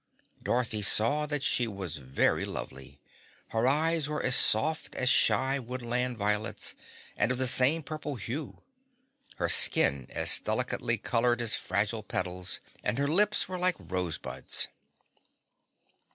Dorothy 0.41 0.81
saw 0.81 1.27
that 1.27 1.43
she 1.43 1.67
was 1.67 1.97
very 1.97 2.43
lovely. 2.43 2.99
Her 3.49 3.67
eyes 3.67 4.09
were 4.09 4.23
as 4.23 4.35
soft 4.35 4.95
as 4.95 5.09
shy 5.09 5.59
woodland 5.59 6.17
violets, 6.17 6.73
and 7.15 7.31
of 7.31 7.37
the 7.37 7.45
same 7.45 7.83
purple 7.83 8.15
hue; 8.15 8.63
her 9.35 9.47
skin 9.47 10.07
as 10.09 10.39
delicately 10.39 10.97
colored 10.97 11.39
as 11.39 11.53
fragile 11.53 12.01
petals, 12.01 12.61
and 12.83 12.97
her 12.97 13.07
lips 13.07 13.47
were 13.47 13.59
like 13.59 13.75
rosebuds. 13.77 14.69